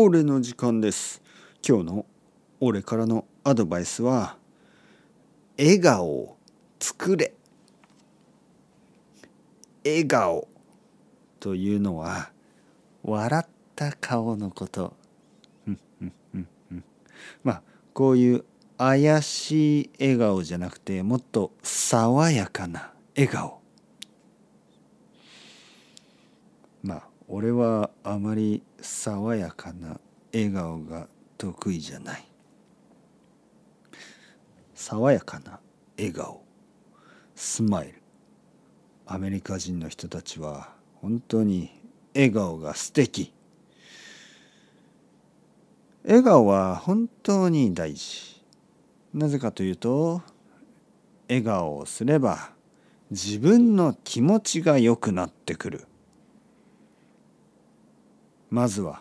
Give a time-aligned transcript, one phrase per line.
[0.00, 1.20] 俺の時間です。
[1.68, 2.06] 今日の
[2.60, 4.36] 俺からのアドバイスは
[5.58, 6.36] 笑顔を
[6.78, 7.34] 作れ。
[9.84, 10.46] 笑顔
[11.40, 12.30] というのは
[13.02, 14.94] 笑った顔のこと。
[17.42, 17.62] まあ
[17.92, 18.44] こういう
[18.76, 23.60] 怪しい笑顔じゃなくてもっと爽やかな笑顔。
[26.84, 30.00] まあ俺はあまり爽やかな
[30.32, 32.24] 笑顔が得意じゃない。
[34.74, 35.60] 爽やかな
[35.98, 36.42] 笑顔。
[37.34, 38.02] スマイル。
[39.06, 40.70] アメリカ人の人たちは
[41.02, 41.70] 本当に
[42.14, 43.34] 笑顔が素敵。
[46.06, 48.42] 笑顔は本当に大事。
[49.12, 50.22] なぜかというと
[51.28, 52.52] 笑顔をすれば
[53.10, 55.84] 自分の気持ちが良くなってくる。
[58.50, 59.00] まずは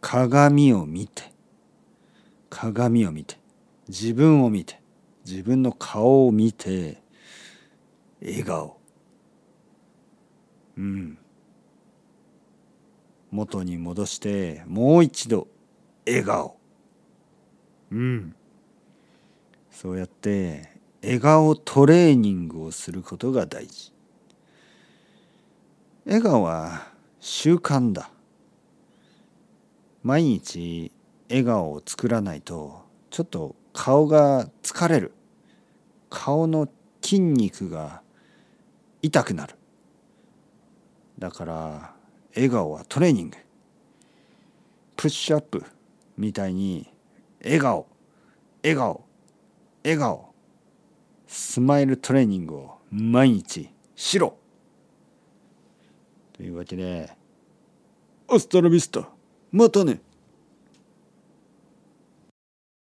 [0.00, 1.32] 鏡を見て。
[2.50, 3.38] 鏡を見て。
[3.88, 4.80] 自分を見て。
[5.26, 7.02] 自分の顔を見て
[8.20, 8.78] 笑顔。
[10.76, 11.18] うん。
[13.30, 15.48] 元に戻してもう一度
[16.06, 16.56] 笑顔。
[17.92, 18.34] うん。
[19.70, 20.70] そうやって
[21.02, 23.92] 笑顔トレーニングをすることが大事。
[26.06, 26.88] 笑顔は
[27.20, 28.10] 習慣だ。
[30.02, 30.92] 毎日
[31.28, 35.12] 笑顔を作らないとちょっと顔が疲れる。
[36.10, 36.68] 顔の
[37.02, 38.02] 筋肉が
[39.02, 39.54] 痛くなる。
[41.18, 41.94] だから
[42.34, 43.36] 笑顔はトレーニング。
[44.96, 45.64] プッシュアップ
[46.16, 46.88] みたいに
[47.42, 47.86] 笑顔。
[48.62, 49.04] 笑顔。
[49.84, 50.34] 笑顔。
[51.26, 54.36] スマイルトレーニングを毎日しろ。
[56.32, 57.10] というわけで
[58.28, 59.08] アスタラビスタ
[59.52, 60.00] またね。